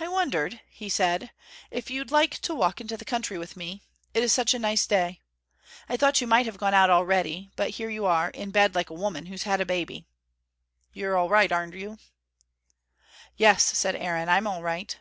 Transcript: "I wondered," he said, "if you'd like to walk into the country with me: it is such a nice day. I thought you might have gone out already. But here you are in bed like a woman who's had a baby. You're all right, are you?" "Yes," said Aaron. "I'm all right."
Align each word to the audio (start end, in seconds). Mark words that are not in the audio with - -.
"I 0.00 0.08
wondered," 0.08 0.60
he 0.70 0.88
said, 0.88 1.32
"if 1.70 1.90
you'd 1.90 2.10
like 2.10 2.38
to 2.38 2.54
walk 2.54 2.80
into 2.80 2.96
the 2.96 3.04
country 3.04 3.36
with 3.36 3.58
me: 3.58 3.82
it 4.14 4.22
is 4.22 4.32
such 4.32 4.54
a 4.54 4.58
nice 4.58 4.86
day. 4.86 5.20
I 5.86 5.98
thought 5.98 6.22
you 6.22 6.26
might 6.26 6.46
have 6.46 6.56
gone 6.56 6.72
out 6.72 6.88
already. 6.88 7.50
But 7.54 7.72
here 7.72 7.90
you 7.90 8.06
are 8.06 8.30
in 8.30 8.52
bed 8.52 8.74
like 8.74 8.88
a 8.88 8.94
woman 8.94 9.26
who's 9.26 9.42
had 9.42 9.60
a 9.60 9.66
baby. 9.66 10.06
You're 10.94 11.18
all 11.18 11.28
right, 11.28 11.52
are 11.52 11.66
you?" 11.66 11.98
"Yes," 13.36 13.62
said 13.62 13.94
Aaron. 13.96 14.30
"I'm 14.30 14.46
all 14.46 14.62
right." 14.62 14.96